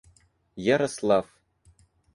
[0.67, 1.25] Ярослав